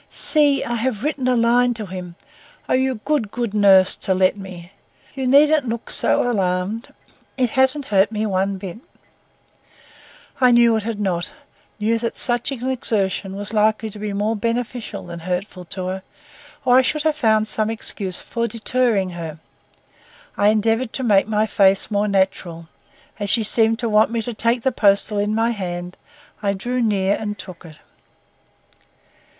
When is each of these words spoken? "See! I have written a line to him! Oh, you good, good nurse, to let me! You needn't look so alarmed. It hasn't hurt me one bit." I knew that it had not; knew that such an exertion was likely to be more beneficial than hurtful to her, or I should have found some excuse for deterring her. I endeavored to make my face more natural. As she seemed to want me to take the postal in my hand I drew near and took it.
"See! 0.09 0.63
I 0.63 0.77
have 0.77 1.03
written 1.03 1.27
a 1.27 1.35
line 1.35 1.75
to 1.75 1.85
him! 1.85 2.15
Oh, 2.67 2.73
you 2.73 2.95
good, 3.05 3.29
good 3.29 3.53
nurse, 3.53 3.95
to 3.97 4.15
let 4.15 4.35
me! 4.35 4.71
You 5.13 5.27
needn't 5.27 5.69
look 5.69 5.91
so 5.91 6.27
alarmed. 6.27 6.87
It 7.37 7.51
hasn't 7.51 7.85
hurt 7.93 8.11
me 8.11 8.25
one 8.25 8.57
bit." 8.57 8.79
I 10.39 10.49
knew 10.49 10.73
that 10.73 10.77
it 10.77 10.83
had 10.85 10.99
not; 10.99 11.33
knew 11.79 11.99
that 11.99 12.15
such 12.17 12.51
an 12.51 12.67
exertion 12.67 13.35
was 13.35 13.53
likely 13.53 13.91
to 13.91 13.99
be 13.99 14.11
more 14.11 14.35
beneficial 14.35 15.05
than 15.05 15.19
hurtful 15.19 15.65
to 15.65 15.85
her, 15.85 16.03
or 16.65 16.79
I 16.79 16.81
should 16.81 17.03
have 17.03 17.15
found 17.15 17.47
some 17.47 17.69
excuse 17.69 18.19
for 18.19 18.47
deterring 18.47 19.11
her. 19.11 19.37
I 20.35 20.47
endeavored 20.47 20.93
to 20.93 21.03
make 21.03 21.27
my 21.27 21.45
face 21.45 21.91
more 21.91 22.07
natural. 22.07 22.69
As 23.19 23.29
she 23.29 23.43
seemed 23.43 23.77
to 23.77 23.87
want 23.87 24.09
me 24.09 24.23
to 24.23 24.33
take 24.33 24.63
the 24.63 24.71
postal 24.71 25.19
in 25.19 25.35
my 25.35 25.51
hand 25.51 25.95
I 26.41 26.53
drew 26.53 26.81
near 26.81 27.15
and 27.19 27.37
took 27.37 27.65
it. 27.65 27.77